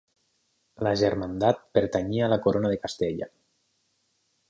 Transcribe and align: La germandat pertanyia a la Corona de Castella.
La 0.87 0.93
germandat 1.01 1.61
pertanyia 1.79 2.25
a 2.29 2.33
la 2.35 2.41
Corona 2.49 2.75
de 2.75 2.83
Castella. 2.87 3.33